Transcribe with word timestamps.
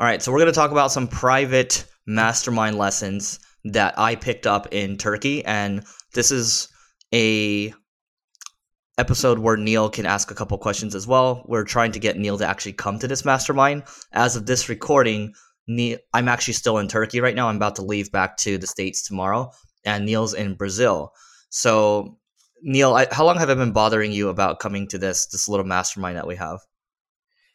All 0.00 0.06
right, 0.06 0.22
so 0.22 0.32
we're 0.32 0.38
going 0.38 0.46
to 0.46 0.52
talk 0.52 0.70
about 0.70 0.90
some 0.90 1.06
private 1.06 1.84
mastermind 2.06 2.78
lessons 2.78 3.38
that 3.66 3.98
I 3.98 4.14
picked 4.14 4.46
up 4.46 4.68
in 4.72 4.96
Turkey, 4.96 5.44
and 5.44 5.84
this 6.14 6.30
is 6.30 6.68
a 7.12 7.74
episode 8.96 9.38
where 9.38 9.58
Neil 9.58 9.90
can 9.90 10.06
ask 10.06 10.30
a 10.30 10.34
couple 10.34 10.56
questions 10.56 10.94
as 10.94 11.06
well. 11.06 11.44
We're 11.46 11.64
trying 11.64 11.92
to 11.92 11.98
get 11.98 12.16
Neil 12.16 12.38
to 12.38 12.48
actually 12.48 12.72
come 12.72 12.98
to 12.98 13.08
this 13.08 13.26
mastermind. 13.26 13.82
As 14.14 14.36
of 14.36 14.46
this 14.46 14.70
recording, 14.70 15.34
Neil, 15.68 15.98
I'm 16.14 16.28
actually 16.28 16.54
still 16.54 16.78
in 16.78 16.88
Turkey 16.88 17.20
right 17.20 17.36
now. 17.36 17.48
I'm 17.48 17.56
about 17.56 17.76
to 17.76 17.82
leave 17.82 18.10
back 18.10 18.38
to 18.38 18.56
the 18.56 18.66
states 18.66 19.02
tomorrow, 19.02 19.50
and 19.84 20.06
Neil's 20.06 20.32
in 20.32 20.54
Brazil. 20.54 21.12
So, 21.50 22.16
Neil, 22.62 22.94
I, 22.94 23.06
how 23.10 23.26
long 23.26 23.36
have 23.36 23.50
I 23.50 23.54
been 23.54 23.72
bothering 23.72 24.12
you 24.12 24.30
about 24.30 24.60
coming 24.60 24.88
to 24.88 24.96
this 24.96 25.26
this 25.26 25.46
little 25.46 25.66
mastermind 25.66 26.16
that 26.16 26.26
we 26.26 26.36
have? 26.36 26.60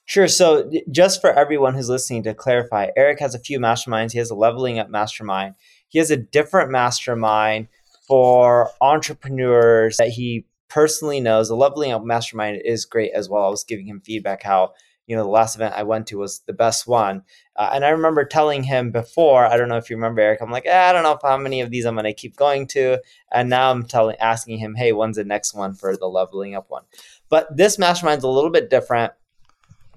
Sure. 0.07 0.27
So, 0.27 0.71
just 0.91 1.19
for 1.19 1.33
everyone 1.33 1.73
who's 1.73 1.89
listening 1.89 2.21
to 2.23 2.35
clarify, 2.35 2.89
Eric 2.95 3.19
has 3.19 3.33
a 3.33 3.39
few 3.39 3.59
masterminds. 3.59 4.11
He 4.11 4.19
has 4.19 4.29
a 4.29 4.35
leveling 4.35 4.77
up 4.77 4.87
mastermind. 4.87 5.55
He 5.87 5.97
has 5.97 6.11
a 6.11 6.17
different 6.17 6.69
mastermind 6.69 7.67
for 8.07 8.69
entrepreneurs 8.81 9.97
that 9.97 10.09
he 10.09 10.45
personally 10.69 11.19
knows. 11.19 11.47
The 11.47 11.55
leveling 11.55 11.91
up 11.91 12.03
mastermind 12.03 12.61
is 12.63 12.85
great 12.85 13.13
as 13.13 13.29
well. 13.29 13.45
I 13.45 13.49
was 13.49 13.63
giving 13.63 13.87
him 13.87 13.99
feedback 13.99 14.43
how 14.43 14.73
you 15.07 15.15
know 15.15 15.23
the 15.23 15.29
last 15.29 15.55
event 15.55 15.73
I 15.75 15.83
went 15.83 16.05
to 16.07 16.19
was 16.19 16.39
the 16.41 16.53
best 16.53 16.85
one, 16.85 17.23
uh, 17.55 17.71
and 17.73 17.83
I 17.83 17.89
remember 17.89 18.25
telling 18.25 18.63
him 18.63 18.91
before. 18.91 19.47
I 19.47 19.57
don't 19.57 19.69
know 19.69 19.77
if 19.77 19.89
you 19.89 19.95
remember, 19.95 20.21
Eric. 20.21 20.39
I'm 20.39 20.51
like, 20.51 20.67
eh, 20.67 20.89
I 20.89 20.93
don't 20.93 21.03
know 21.03 21.17
how 21.23 21.37
many 21.37 21.61
of 21.61 21.71
these 21.71 21.85
I'm 21.85 21.95
going 21.95 22.05
to 22.05 22.13
keep 22.13 22.35
going 22.35 22.67
to, 22.67 23.01
and 23.31 23.49
now 23.49 23.71
I'm 23.71 23.85
telling, 23.85 24.17
asking 24.17 24.59
him, 24.59 24.75
hey, 24.75 24.93
when's 24.93 25.17
the 25.17 25.23
next 25.23 25.55
one 25.55 25.73
for 25.73 25.97
the 25.97 26.07
leveling 26.07 26.53
up 26.53 26.69
one? 26.69 26.83
But 27.29 27.55
this 27.55 27.77
mastermind's 27.79 28.23
a 28.23 28.29
little 28.29 28.51
bit 28.51 28.69
different 28.69 29.13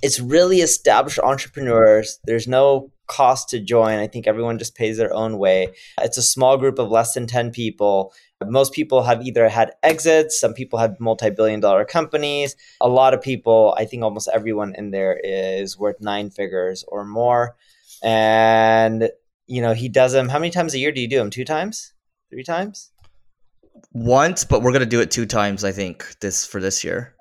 it's 0.02 0.20
really 0.20 0.60
established 0.60 1.18
entrepreneurs. 1.18 2.18
There's 2.24 2.46
no 2.46 2.90
cost 3.08 3.48
to 3.48 3.58
join. 3.58 3.98
I 3.98 4.06
think 4.06 4.26
everyone 4.26 4.58
just 4.58 4.76
pays 4.76 4.98
their 4.98 5.12
own 5.12 5.38
way. 5.38 5.74
It's 6.00 6.18
a 6.18 6.22
small 6.22 6.56
group 6.56 6.78
of 6.78 6.90
less 6.90 7.14
than 7.14 7.26
10 7.26 7.50
people. 7.50 8.12
Most 8.44 8.72
people 8.72 9.02
have 9.02 9.26
either 9.26 9.48
had 9.48 9.72
exits, 9.82 10.38
some 10.38 10.54
people 10.54 10.78
have 10.78 11.00
multi 11.00 11.30
billion 11.30 11.58
dollar 11.58 11.84
companies. 11.84 12.54
A 12.80 12.88
lot 12.88 13.14
of 13.14 13.20
people, 13.20 13.74
I 13.76 13.84
think 13.84 14.04
almost 14.04 14.28
everyone 14.32 14.74
in 14.76 14.92
there 14.92 15.18
is 15.24 15.76
worth 15.76 15.96
nine 16.00 16.30
figures 16.30 16.84
or 16.86 17.04
more. 17.04 17.56
And, 18.04 19.10
you 19.46 19.60
know, 19.60 19.74
he 19.74 19.88
does 19.88 20.12
them. 20.12 20.28
How 20.28 20.38
many 20.38 20.50
times 20.50 20.74
a 20.74 20.78
year 20.78 20.92
do 20.92 21.00
you 21.00 21.08
do 21.08 21.18
them? 21.18 21.30
Two 21.30 21.44
times? 21.44 21.94
Three 22.30 22.44
times? 22.44 22.92
Once, 23.92 24.44
but 24.44 24.62
we're 24.62 24.72
going 24.72 24.80
to 24.80 24.86
do 24.86 25.00
it 25.00 25.10
two 25.10 25.26
times, 25.26 25.64
I 25.64 25.72
think, 25.72 26.20
this 26.20 26.46
for 26.46 26.60
this 26.60 26.84
year. 26.84 27.14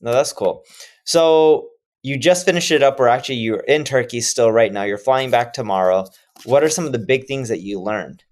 No, 0.00 0.12
that's 0.12 0.32
cool. 0.32 0.64
So 1.08 1.70
you 2.02 2.18
just 2.18 2.44
finished 2.44 2.70
it 2.70 2.82
up, 2.82 3.00
or 3.00 3.08
actually 3.08 3.36
you're 3.36 3.60
in 3.60 3.82
Turkey 3.82 4.20
still 4.20 4.52
right 4.52 4.70
now. 4.70 4.82
You're 4.82 4.98
flying 4.98 5.30
back 5.30 5.54
tomorrow. 5.54 6.04
What 6.44 6.62
are 6.62 6.68
some 6.68 6.84
of 6.84 6.92
the 6.92 6.98
big 6.98 7.26
things 7.26 7.48
that 7.48 7.62
you 7.62 7.80
learned? 7.80 8.24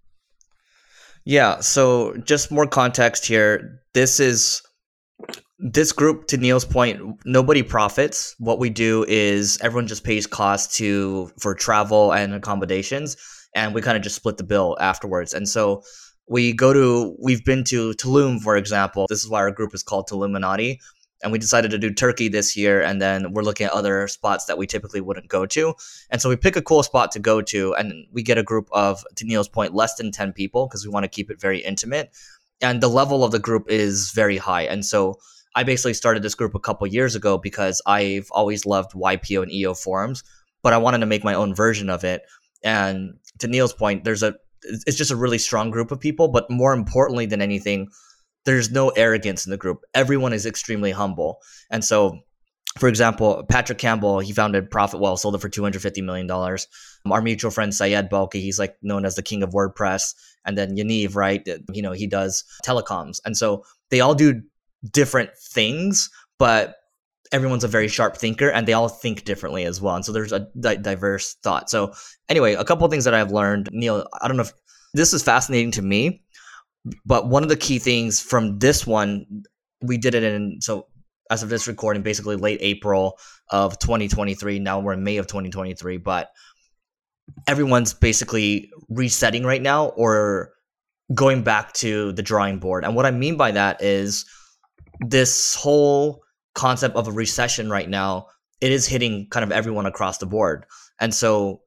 Yeah, 1.24 1.60
so 1.60 2.14
just 2.18 2.52
more 2.52 2.66
context 2.66 3.24
here. 3.24 3.80
This 3.94 4.20
is 4.20 4.60
this 5.58 5.90
group 5.90 6.26
to 6.26 6.36
Neil's 6.36 6.66
point, 6.66 7.00
nobody 7.24 7.62
profits. 7.62 8.34
What 8.40 8.58
we 8.58 8.68
do 8.68 9.06
is 9.08 9.58
everyone 9.62 9.86
just 9.86 10.04
pays 10.04 10.26
costs 10.26 10.76
to 10.76 11.30
for 11.40 11.54
travel 11.54 12.12
and 12.12 12.34
accommodations 12.34 13.16
and 13.54 13.74
we 13.74 13.80
kind 13.80 13.96
of 13.96 14.02
just 14.02 14.16
split 14.16 14.36
the 14.36 14.44
bill 14.44 14.76
afterwards. 14.80 15.32
And 15.32 15.48
so 15.48 15.82
we 16.28 16.52
go 16.52 16.74
to 16.74 17.16
we've 17.22 17.42
been 17.42 17.64
to 17.64 17.92
Tulum 17.92 18.38
for 18.38 18.54
example. 18.54 19.06
This 19.08 19.24
is 19.24 19.30
why 19.30 19.38
our 19.38 19.50
group 19.50 19.74
is 19.74 19.82
called 19.82 20.10
Tuluminati 20.10 20.76
and 21.22 21.32
we 21.32 21.38
decided 21.38 21.70
to 21.70 21.78
do 21.78 21.92
Turkey 21.92 22.28
this 22.28 22.56
year. 22.56 22.82
And 22.82 23.00
then 23.00 23.32
we're 23.32 23.42
looking 23.42 23.66
at 23.66 23.72
other 23.72 24.06
spots 24.08 24.44
that 24.46 24.58
we 24.58 24.66
typically 24.66 25.00
wouldn't 25.00 25.28
go 25.28 25.46
to. 25.46 25.74
And 26.10 26.20
so 26.20 26.28
we 26.28 26.36
pick 26.36 26.56
a 26.56 26.62
cool 26.62 26.82
spot 26.82 27.10
to 27.12 27.18
go 27.18 27.40
to, 27.42 27.74
and 27.74 28.06
we 28.12 28.22
get 28.22 28.38
a 28.38 28.42
group 28.42 28.68
of, 28.72 29.04
to 29.16 29.24
Neil's 29.24 29.48
point, 29.48 29.74
less 29.74 29.94
than 29.94 30.12
10 30.12 30.32
people 30.32 30.66
because 30.66 30.84
we 30.84 30.92
want 30.92 31.04
to 31.04 31.08
keep 31.08 31.30
it 31.30 31.40
very 31.40 31.60
intimate. 31.60 32.10
And 32.60 32.82
the 32.82 32.88
level 32.88 33.24
of 33.24 33.32
the 33.32 33.38
group 33.38 33.70
is 33.70 34.10
very 34.12 34.36
high. 34.36 34.62
And 34.62 34.84
so 34.84 35.18
I 35.54 35.62
basically 35.62 35.94
started 35.94 36.22
this 36.22 36.34
group 36.34 36.54
a 36.54 36.60
couple 36.60 36.86
years 36.86 37.14
ago 37.14 37.38
because 37.38 37.80
I've 37.86 38.28
always 38.30 38.66
loved 38.66 38.92
YPO 38.92 39.42
and 39.42 39.52
EO 39.52 39.74
forums, 39.74 40.22
but 40.62 40.72
I 40.72 40.78
wanted 40.78 40.98
to 40.98 41.06
make 41.06 41.24
my 41.24 41.34
own 41.34 41.54
version 41.54 41.88
of 41.88 42.04
it. 42.04 42.22
And 42.62 43.14
to 43.38 43.48
Neil's 43.48 43.72
point, 43.72 44.04
there's 44.04 44.22
a, 44.22 44.34
it's 44.62 44.96
just 44.96 45.10
a 45.10 45.16
really 45.16 45.38
strong 45.38 45.70
group 45.70 45.90
of 45.90 46.00
people, 46.00 46.28
but 46.28 46.50
more 46.50 46.74
importantly 46.74 47.24
than 47.24 47.40
anything, 47.40 47.88
there's 48.46 48.70
no 48.70 48.88
arrogance 48.90 49.44
in 49.44 49.50
the 49.50 49.56
group. 49.56 49.82
Everyone 49.92 50.32
is 50.32 50.46
extremely 50.46 50.92
humble. 50.92 51.40
And 51.70 51.84
so, 51.84 52.20
for 52.78 52.88
example, 52.88 53.44
Patrick 53.48 53.78
Campbell, 53.78 54.20
he 54.20 54.32
founded 54.32 54.70
Profitwell, 54.70 55.18
sold 55.18 55.34
it 55.34 55.40
for 55.40 55.48
$250 55.48 56.02
million. 56.02 56.30
Um, 56.30 57.12
our 57.12 57.20
mutual 57.20 57.50
friend 57.50 57.74
Syed 57.74 58.08
Balkhi, 58.08 58.34
he's 58.34 58.58
like 58.58 58.76
known 58.82 59.04
as 59.04 59.16
the 59.16 59.22
king 59.22 59.42
of 59.42 59.50
WordPress. 59.50 60.14
And 60.44 60.56
then 60.56 60.76
Yaniv, 60.76 61.16
right? 61.16 61.46
You 61.72 61.82
know, 61.82 61.92
he 61.92 62.06
does 62.06 62.44
telecoms. 62.64 63.18
And 63.24 63.36
so 63.36 63.64
they 63.90 64.00
all 64.00 64.14
do 64.14 64.42
different 64.90 65.30
things, 65.36 66.08
but 66.38 66.76
everyone's 67.32 67.64
a 67.64 67.68
very 67.68 67.88
sharp 67.88 68.16
thinker 68.16 68.48
and 68.48 68.68
they 68.68 68.72
all 68.72 68.88
think 68.88 69.24
differently 69.24 69.64
as 69.64 69.80
well. 69.80 69.96
And 69.96 70.04
so 70.04 70.12
there's 70.12 70.32
a 70.32 70.46
di- 70.60 70.76
diverse 70.76 71.34
thought. 71.42 71.68
So 71.68 71.92
anyway, 72.28 72.54
a 72.54 72.64
couple 72.64 72.84
of 72.84 72.92
things 72.92 73.04
that 73.04 73.14
I've 73.14 73.32
learned, 73.32 73.70
Neil, 73.72 74.06
I 74.20 74.28
don't 74.28 74.36
know 74.36 74.44
if 74.44 74.52
this 74.94 75.12
is 75.12 75.24
fascinating 75.24 75.72
to 75.72 75.82
me 75.82 76.22
but 77.04 77.28
one 77.28 77.42
of 77.42 77.48
the 77.48 77.56
key 77.56 77.78
things 77.78 78.20
from 78.20 78.58
this 78.58 78.86
one, 78.86 79.44
we 79.80 79.98
did 79.98 80.14
it 80.14 80.22
in 80.22 80.60
so 80.60 80.86
as 81.30 81.42
of 81.42 81.48
this 81.48 81.66
recording, 81.66 82.02
basically 82.02 82.36
late 82.36 82.58
April 82.62 83.18
of 83.50 83.78
2023. 83.78 84.58
Now 84.58 84.78
we're 84.78 84.92
in 84.92 85.02
May 85.02 85.16
of 85.16 85.26
2023, 85.26 85.96
but 85.98 86.30
everyone's 87.46 87.92
basically 87.92 88.70
resetting 88.88 89.44
right 89.44 89.62
now 89.62 89.86
or 89.88 90.52
going 91.14 91.42
back 91.42 91.72
to 91.74 92.12
the 92.12 92.22
drawing 92.22 92.58
board. 92.58 92.84
And 92.84 92.94
what 92.94 93.06
I 93.06 93.10
mean 93.10 93.36
by 93.36 93.50
that 93.52 93.82
is 93.82 94.24
this 95.00 95.54
whole 95.54 96.22
concept 96.54 96.96
of 96.96 97.08
a 97.08 97.12
recession 97.12 97.70
right 97.70 97.88
now, 97.88 98.28
it 98.60 98.70
is 98.70 98.86
hitting 98.86 99.28
kind 99.30 99.44
of 99.44 99.52
everyone 99.52 99.86
across 99.86 100.18
the 100.18 100.26
board. 100.26 100.64
And 101.00 101.12
so, 101.12 101.60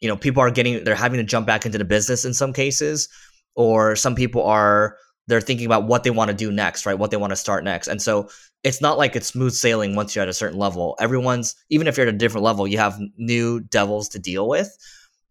you 0.00 0.08
know, 0.08 0.16
people 0.16 0.42
are 0.42 0.50
getting, 0.50 0.82
they're 0.84 0.94
having 0.94 1.18
to 1.18 1.24
jump 1.24 1.46
back 1.46 1.64
into 1.64 1.78
the 1.78 1.84
business 1.84 2.24
in 2.24 2.34
some 2.34 2.52
cases 2.52 3.08
or 3.56 3.96
some 3.96 4.14
people 4.14 4.44
are 4.44 4.96
they're 5.28 5.40
thinking 5.40 5.66
about 5.66 5.86
what 5.86 6.04
they 6.04 6.10
want 6.10 6.30
to 6.30 6.36
do 6.36 6.52
next, 6.52 6.86
right? 6.86 6.98
What 6.98 7.10
they 7.10 7.16
want 7.16 7.32
to 7.32 7.36
start 7.36 7.64
next. 7.64 7.88
And 7.88 8.00
so 8.00 8.28
it's 8.62 8.80
not 8.80 8.96
like 8.96 9.16
it's 9.16 9.26
smooth 9.26 9.52
sailing 9.52 9.96
once 9.96 10.14
you're 10.14 10.22
at 10.22 10.28
a 10.28 10.34
certain 10.34 10.58
level. 10.58 10.96
Everyone's 11.00 11.56
even 11.68 11.88
if 11.88 11.96
you're 11.96 12.06
at 12.06 12.14
a 12.14 12.16
different 12.16 12.44
level, 12.44 12.66
you 12.66 12.78
have 12.78 13.00
new 13.16 13.60
devils 13.60 14.08
to 14.10 14.18
deal 14.18 14.48
with. 14.48 14.76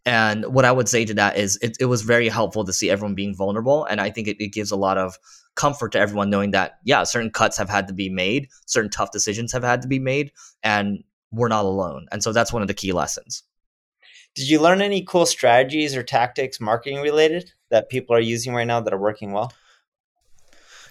And 0.06 0.46
what 0.46 0.66
I 0.66 0.72
would 0.72 0.88
say 0.88 1.03
to 1.06 1.13
that 1.16 1.38
is 1.38 1.58
it, 1.62 1.78
it 1.80 1.86
was 1.86 2.03
very 2.03 2.30
helpful 2.30 2.63
to 2.66 2.74
see 2.74 2.90
everyone 2.90 3.16
being 3.16 3.36
vulnerable. 3.36 3.86
And 3.86 4.00
I 4.00 4.12
think 4.12 4.28
it, 4.28 4.38
it 4.40 4.53
gives 4.53 4.69
a 4.69 4.75
lot 4.75 4.97
of 4.97 5.18
comfort 5.56 5.94
to 5.94 6.00
everyone 6.00 6.30
knowing 6.30 6.52
that, 6.52 6.74
yeah, 6.84 7.03
certain 7.03 7.31
cuts 7.31 7.57
have 7.57 7.69
had 7.69 7.88
to 7.88 7.94
be 7.94 8.09
made, 8.09 8.50
certain 8.68 8.92
tough 8.92 9.12
decisions 9.12 9.52
have 9.52 9.63
had 9.63 9.81
to 9.81 9.88
be 9.88 9.97
made, 9.97 10.31
and 10.62 11.03
we're 11.31 11.47
not 11.47 11.66
alone. 11.66 12.06
And 12.12 12.22
so 12.22 12.31
that's 12.31 12.53
one 12.53 12.62
of 12.62 12.68
the 12.68 12.74
key 12.74 12.92
lessons. 12.92 13.44
Did 14.36 14.50
you 14.50 14.62
learn 14.62 14.81
any 14.81 15.02
cool 15.02 15.25
strategies 15.25 15.96
or 15.96 16.03
tactics 16.03 16.59
marketing 16.59 17.02
related 17.02 17.53
that 17.70 17.90
people 17.90 18.16
are 18.16 18.22
using 18.22 18.53
right 18.53 18.68
now 18.68 18.81
that 18.81 18.94
are 18.94 19.00
working 19.00 19.31
well? 19.31 19.52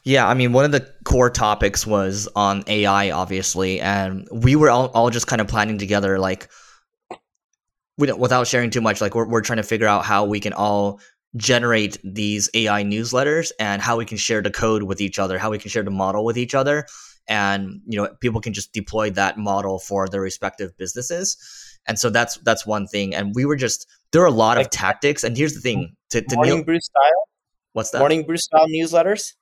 Yeah, 0.05 0.29
I 0.29 0.35
mean, 0.35 0.53
one 0.53 0.67
of 0.67 0.73
the 0.73 0.87
core 1.05 1.31
topics 1.31 1.87
was 1.87 2.29
on 2.37 2.63
AI, 2.67 3.11
obviously, 3.11 3.81
and 3.81 4.29
we 4.31 4.55
were 4.55 4.69
all, 4.69 4.89
all 4.89 5.09
just 5.09 5.27
kind 5.27 5.41
of 5.41 5.49
planning 5.49 5.79
together, 5.79 6.19
like, 6.19 6.51
we 7.97 8.07
don't, 8.07 8.21
without 8.21 8.47
sharing 8.47 8.69
too 8.69 8.83
much, 8.83 9.01
like, 9.01 9.15
we're, 9.15 9.27
we're 9.27 9.41
trying 9.41 9.57
to 9.57 9.63
figure 9.63 9.87
out 9.87 10.05
how 10.05 10.27
we 10.27 10.41
can 10.41 10.53
all 10.53 11.01
generate 11.37 11.99
these 12.05 12.51
AI 12.53 12.85
newsletters 12.85 13.51
and 13.59 13.81
how 13.81 13.97
we 13.97 14.05
can 14.05 14.19
share 14.19 14.43
the 14.43 14.51
code 14.51 14.83
with 14.83 15.01
each 15.01 15.19
other, 15.19 15.39
how 15.39 15.51
we 15.51 15.59
can 15.59 15.71
share 15.71 15.83
the 15.83 15.91
model 15.91 16.23
with 16.23 16.37
each 16.37 16.55
other, 16.55 16.87
and 17.29 17.81
you 17.87 18.01
know, 18.01 18.09
people 18.21 18.41
can 18.41 18.53
just 18.53 18.73
deploy 18.73 19.11
that 19.11 19.39
model 19.39 19.79
for 19.79 20.09
their 20.09 20.21
respective 20.21 20.77
businesses. 20.77 21.37
And 21.87 21.99
so 21.99 22.11
that's 22.11 22.37
that's 22.39 22.67
one 22.67 22.87
thing. 22.87 23.15
And 23.15 23.35
we 23.35 23.45
were 23.45 23.57
just 23.57 23.87
there 24.13 24.23
are 24.23 24.27
a 24.27 24.31
lot 24.31 24.59
of 24.59 24.71
tactics. 24.71 25.25
And 25.25 25.37
here's 25.37 25.55
the 25.55 25.61
thing: 25.61 25.95
to, 26.21 26.27
to 26.29 26.37
morning 26.37 26.65
brew 26.65 26.81
style. 26.81 27.29
What's 27.73 27.91
that? 27.91 27.99
Morning 27.99 28.25
brew 28.25 28.37
style 28.37 28.67
newsletters. 28.69 29.33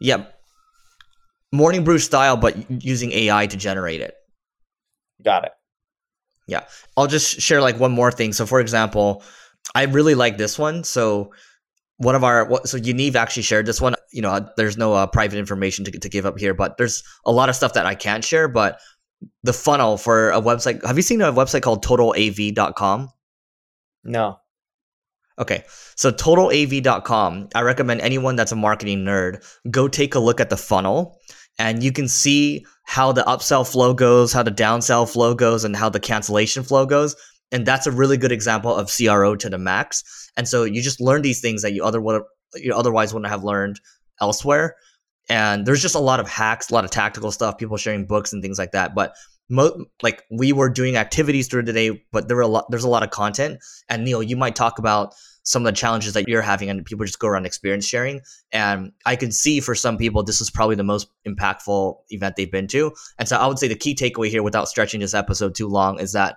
Yeah, 0.00 0.26
morning 1.52 1.84
brew 1.84 1.98
style, 1.98 2.36
but 2.36 2.56
using 2.82 3.12
AI 3.12 3.46
to 3.46 3.56
generate 3.56 4.00
it. 4.00 4.14
Got 5.22 5.44
it. 5.44 5.52
Yeah, 6.46 6.64
I'll 6.96 7.06
just 7.06 7.40
share 7.40 7.60
like 7.60 7.80
one 7.80 7.92
more 7.92 8.12
thing. 8.12 8.32
So, 8.32 8.46
for 8.46 8.60
example, 8.60 9.22
I 9.74 9.84
really 9.84 10.14
like 10.14 10.36
this 10.36 10.58
one. 10.58 10.84
So, 10.84 11.32
one 11.96 12.14
of 12.14 12.24
our 12.24 12.48
so 12.66 12.78
Yaniv 12.78 13.14
actually 13.14 13.44
shared 13.44 13.66
this 13.66 13.80
one. 13.80 13.94
You 14.12 14.22
know, 14.22 14.46
there's 14.56 14.76
no 14.76 14.92
uh, 14.92 15.06
private 15.06 15.38
information 15.38 15.84
to 15.86 15.90
to 15.90 16.08
give 16.08 16.26
up 16.26 16.38
here, 16.38 16.54
but 16.54 16.76
there's 16.76 17.02
a 17.24 17.32
lot 17.32 17.48
of 17.48 17.56
stuff 17.56 17.72
that 17.74 17.86
I 17.86 17.94
can't 17.94 18.24
share. 18.24 18.48
But 18.48 18.78
the 19.42 19.52
funnel 19.52 19.96
for 19.96 20.30
a 20.30 20.40
website. 20.40 20.84
Have 20.84 20.96
you 20.96 21.02
seen 21.02 21.20
a 21.20 21.32
website 21.32 21.62
called 21.62 21.84
totalav.com? 21.84 23.08
No. 24.04 24.38
Okay. 25.38 25.64
So 25.96 26.10
totalav.com, 26.10 27.48
I 27.54 27.60
recommend 27.62 28.00
anyone 28.00 28.36
that's 28.36 28.52
a 28.52 28.56
marketing 28.56 29.04
nerd 29.04 29.44
go 29.70 29.88
take 29.88 30.14
a 30.14 30.20
look 30.20 30.40
at 30.40 30.50
the 30.50 30.56
funnel 30.56 31.18
and 31.58 31.82
you 31.82 31.92
can 31.92 32.08
see 32.08 32.64
how 32.84 33.12
the 33.12 33.22
upsell 33.22 33.70
flow 33.70 33.94
goes, 33.94 34.32
how 34.32 34.42
the 34.42 34.50
downsell 34.50 35.10
flow 35.10 35.34
goes 35.34 35.64
and 35.64 35.74
how 35.74 35.88
the 35.88 36.00
cancellation 36.00 36.62
flow 36.62 36.86
goes 36.86 37.16
and 37.54 37.64
that's 37.64 37.86
a 37.86 37.92
really 37.92 38.16
good 38.16 38.32
example 38.32 38.74
of 38.74 38.92
CRO 38.94 39.36
to 39.36 39.48
the 39.48 39.58
max. 39.58 40.02
And 40.36 40.48
so 40.48 40.64
you 40.64 40.82
just 40.82 41.00
learn 41.00 41.22
these 41.22 41.40
things 41.40 41.62
that 41.62 41.72
you 41.72 41.84
other 41.84 42.00
would 42.00 42.22
you 42.56 42.74
otherwise 42.74 43.14
wouldn't 43.14 43.30
have 43.30 43.44
learned 43.44 43.80
elsewhere. 44.20 44.76
And 45.28 45.64
there's 45.64 45.80
just 45.80 45.94
a 45.94 46.00
lot 46.00 46.20
of 46.20 46.28
hacks, 46.28 46.70
a 46.70 46.74
lot 46.74 46.84
of 46.84 46.90
tactical 46.90 47.30
stuff, 47.30 47.56
people 47.56 47.76
sharing 47.76 48.06
books 48.06 48.32
and 48.32 48.42
things 48.42 48.58
like 48.58 48.72
that. 48.72 48.94
But 48.94 49.14
mo- 49.48 49.86
like 50.02 50.22
we 50.30 50.52
were 50.52 50.68
doing 50.68 50.96
activities 50.96 51.48
through 51.48 51.64
the 51.64 51.72
day, 51.72 52.04
but 52.12 52.28
there 52.28 52.36
were 52.36 52.42
a 52.42 52.48
lot. 52.48 52.66
There's 52.70 52.84
a 52.84 52.88
lot 52.88 53.02
of 53.02 53.10
content. 53.10 53.58
And 53.88 54.04
Neil, 54.04 54.22
you 54.22 54.36
might 54.36 54.56
talk 54.56 54.78
about 54.78 55.14
some 55.42 55.62
of 55.62 55.66
the 55.66 55.76
challenges 55.76 56.14
that 56.14 56.26
you're 56.26 56.42
having, 56.42 56.70
and 56.70 56.84
people 56.84 57.04
just 57.04 57.18
go 57.18 57.28
around 57.28 57.46
experience 57.46 57.86
sharing. 57.86 58.20
And 58.52 58.92
I 59.04 59.16
can 59.16 59.30
see 59.30 59.60
for 59.60 59.74
some 59.74 59.98
people, 59.98 60.22
this 60.22 60.40
is 60.40 60.50
probably 60.50 60.76
the 60.76 60.84
most 60.84 61.08
impactful 61.26 61.96
event 62.10 62.36
they've 62.36 62.50
been 62.50 62.68
to. 62.68 62.92
And 63.18 63.28
so 63.28 63.36
I 63.36 63.46
would 63.46 63.58
say 63.58 63.68
the 63.68 63.74
key 63.74 63.94
takeaway 63.94 64.28
here, 64.28 64.42
without 64.42 64.68
stretching 64.68 65.00
this 65.00 65.14
episode 65.14 65.54
too 65.54 65.68
long, 65.68 66.00
is 66.00 66.12
that 66.12 66.36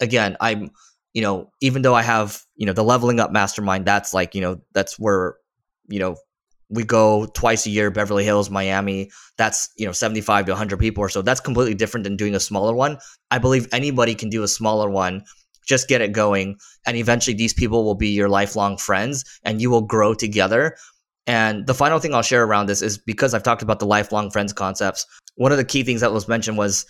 again, 0.00 0.36
I'm 0.40 0.70
you 1.14 1.22
know, 1.22 1.50
even 1.60 1.82
though 1.82 1.94
I 1.94 2.02
have, 2.02 2.42
you 2.56 2.66
know, 2.66 2.72
the 2.72 2.82
leveling 2.82 3.20
up 3.20 3.30
mastermind, 3.30 3.86
that's 3.86 4.12
like, 4.12 4.34
you 4.34 4.40
know, 4.40 4.60
that's 4.72 4.98
where, 4.98 5.36
you 5.88 6.00
know, 6.00 6.16
we 6.74 6.84
go 6.84 7.26
twice 7.34 7.66
a 7.66 7.70
year 7.70 7.90
beverly 7.90 8.24
hills 8.24 8.50
miami. 8.50 9.10
That's 9.38 9.68
you 9.76 9.86
know 9.86 9.92
75 9.92 10.46
to 10.46 10.52
100 10.52 10.78
people 10.78 11.02
or 11.02 11.08
so. 11.08 11.22
That's 11.22 11.40
completely 11.40 11.74
different 11.74 12.04
than 12.04 12.16
doing 12.16 12.34
a 12.34 12.40
smaller 12.40 12.74
one. 12.74 12.98
I 13.30 13.38
believe 13.38 13.66
anybody 13.72 14.14
can 14.14 14.28
do 14.28 14.42
a 14.42 14.48
smaller 14.48 14.90
one. 14.90 15.24
Just 15.66 15.88
get 15.88 16.02
it 16.02 16.12
going. 16.12 16.56
And 16.86 16.96
eventually 16.96 17.34
these 17.34 17.54
people 17.54 17.84
will 17.84 17.94
be 17.94 18.08
your 18.08 18.28
lifelong 18.28 18.76
friends 18.76 19.24
and 19.44 19.60
you 19.60 19.70
will 19.70 19.82
grow 19.82 20.14
together. 20.14 20.76
And 21.26 21.66
the 21.66 21.72
final 21.72 21.98
thing 21.98 22.12
i'll 22.14 22.20
share 22.20 22.44
around 22.44 22.66
this 22.66 22.82
is 22.82 22.98
because 22.98 23.32
i've 23.32 23.42
talked 23.42 23.62
about 23.62 23.78
the 23.78 23.86
lifelong 23.86 24.30
friends 24.30 24.52
concepts 24.52 25.06
one 25.36 25.52
of 25.52 25.58
the 25.58 25.64
key 25.64 25.82
things 25.82 26.00
that 26.00 26.12
was 26.12 26.28
mentioned 26.28 26.56
was 26.56 26.86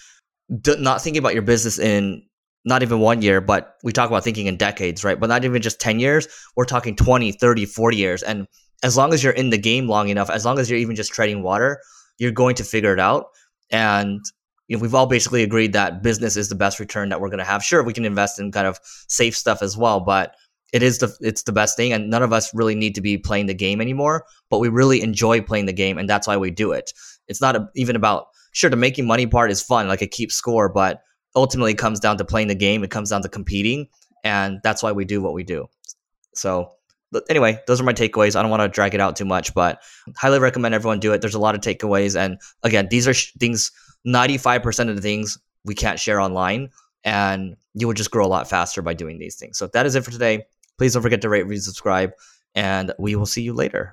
not 0.67 1.01
thinking 1.01 1.19
about 1.19 1.35
your 1.35 1.43
business 1.43 1.79
in 1.79 2.23
not 2.65 2.83
even 2.83 3.01
one 3.01 3.23
year, 3.23 3.41
but 3.41 3.77
we 3.83 3.93
talk 3.93 4.09
about 4.09 4.25
thinking 4.25 4.47
in 4.47 4.57
decades, 4.57 5.05
right? 5.05 5.21
But 5.21 5.29
not 5.29 5.45
even 5.45 5.61
just 5.61 5.81
10 5.81 6.01
years, 6.01 6.27
we're 6.57 6.65
talking 6.65 6.97
20, 6.97 7.33
30, 7.33 7.67
40 7.67 7.97
years. 7.97 8.23
And 8.23 8.47
as 8.82 8.97
long 8.97 9.15
as 9.15 9.23
you're 9.23 9.32
in 9.32 9.50
the 9.50 9.59
game 9.59 9.88
long 9.88 10.09
enough, 10.09 10.31
as 10.31 10.44
long 10.44 10.59
as 10.59 10.69
you're 10.69 10.79
even 10.79 10.97
just 10.97 11.12
treading 11.12 11.43
water, 11.43 11.81
you're 12.19 12.32
going 12.32 12.55
to 12.56 12.65
figure 12.65 12.93
it 12.93 13.00
out. 13.00 13.26
And 13.71 14.21
you 14.69 14.76
know, 14.76 14.82
we've 14.82 14.94
all 14.94 15.06
basically 15.06 15.43
agreed 15.43 15.73
that 15.73 16.03
business 16.03 16.37
is 16.37 16.49
the 16.49 16.55
best 16.55 16.81
return 16.81 17.11
that 17.11 17.21
we're 17.21 17.29
going 17.29 17.38
to 17.38 17.44
have. 17.44 17.62
Sure, 17.62 17.82
we 17.82 17.93
can 17.93 18.05
invest 18.05 18.38
in 18.38 18.50
kind 18.53 18.67
of 18.67 18.79
safe 19.09 19.37
stuff 19.37 19.62
as 19.62 19.76
well, 19.76 20.00
but 20.00 20.35
it 20.73 20.82
is 20.82 20.99
the 20.99 21.15
it's 21.21 21.43
the 21.43 21.53
best 21.53 21.76
thing. 21.76 21.93
And 21.93 22.11
none 22.11 22.23
of 22.23 22.32
us 22.32 22.53
really 22.55 22.75
need 22.75 22.94
to 22.94 23.00
be 23.00 23.19
playing 23.19 23.47
the 23.47 23.55
game 23.55 23.81
anymore, 23.81 24.25
but 24.50 24.59
we 24.59 24.69
really 24.69 25.03
enjoy 25.03 25.41
playing 25.41 25.67
the 25.67 25.73
game, 25.73 25.99
and 25.99 26.09
that's 26.09 26.27
why 26.27 26.37
we 26.37 26.50
do 26.50 26.73
it. 26.73 26.93
It's 27.29 27.41
not 27.41 27.56
a, 27.56 27.69
even 27.75 27.97
about 27.97 28.27
sure 28.53 28.70
the 28.70 28.77
making 28.77 29.06
money 29.06 29.27
part 29.27 29.50
is 29.50 29.62
fun, 29.62 29.88
like 29.88 30.03
it 30.03 30.11
keeps 30.11 30.35
score, 30.35 30.69
but 30.69 31.00
ultimately 31.37 31.75
comes 31.75 32.00
down 32.00 32.17
to 32.19 32.25
playing 32.25 32.49
the 32.49 32.55
game. 32.55 32.82
It 32.85 32.91
comes 32.91 33.11
down 33.11 33.23
to 33.23 33.29
competing, 33.29 33.88
and 34.23 34.61
that's 34.62 34.82
why 34.82 34.93
we 34.93 35.05
do 35.05 35.20
what 35.20 35.35
we 35.35 35.44
do. 35.44 35.67
So 36.35 36.74
anyway, 37.29 37.61
those 37.67 37.81
are 37.81 37.85
my 37.85 37.93
takeaways. 37.93 38.37
I 38.37 38.43
don't 38.43 38.51
want 38.51 38.63
to 38.63 38.69
drag 38.69 38.95
it 38.95 39.01
out 39.01 39.17
too 39.17 39.25
much, 39.25 39.55
but 39.55 39.83
highly 40.17 40.39
recommend 40.39 40.75
everyone 40.75 41.01
do 41.01 41.13
it. 41.13 41.21
There's 41.21 41.35
a 41.35 41.41
lot 41.41 41.55
of 41.55 41.61
takeaways, 41.61 42.19
and 42.19 42.39
again, 42.63 42.89
these 42.91 43.09
are 43.09 43.15
sh- 43.15 43.33
things. 43.39 43.73
Ninety-five 44.07 44.63
percent 44.63 44.91
of 44.91 44.97
the 44.97 45.03
things 45.03 45.39
we 45.65 45.75
can't 45.75 45.99
share 45.99 46.21
online, 46.21 46.69
and 47.05 47.57
you 47.73 47.87
will 47.87 47.95
just 47.95 48.11
grow 48.11 48.27
a 48.27 48.29
lot 48.29 48.51
faster 48.51 48.83
by 48.83 48.93
doing 48.93 49.19
these 49.19 49.37
things. 49.37 49.57
So 49.59 49.67
that 49.69 49.87
is 49.87 49.95
it 49.95 50.05
for 50.05 50.11
today. 50.11 50.45
Please 50.77 50.93
don't 50.93 51.03
forget 51.03 51.23
to 51.23 51.29
rate, 51.29 51.45
review, 51.45 51.61
subscribe, 51.61 52.13
and 52.55 52.93
we 52.99 53.17
will 53.17 53.27
see 53.27 53.43
you 53.43 53.55
later. 53.55 53.93